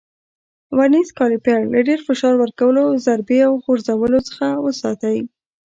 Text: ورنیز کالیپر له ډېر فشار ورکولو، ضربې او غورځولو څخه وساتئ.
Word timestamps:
ورنیز 0.77 1.09
کالیپر 1.19 1.57
له 1.73 1.79
ډېر 1.87 1.99
فشار 2.07 2.33
ورکولو، 2.39 2.83
ضربې 3.05 3.39
او 3.47 3.53
غورځولو 3.63 4.19
څخه 4.29 4.45
وساتئ. 4.65 5.17